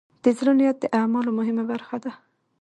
[0.23, 2.11] د زړۀ نیت د اعمالو مهمه برخه ده.